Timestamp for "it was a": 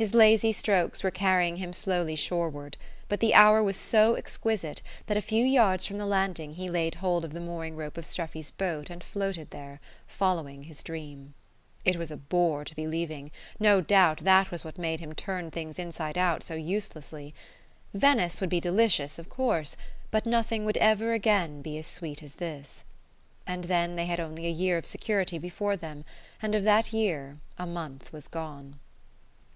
11.84-12.16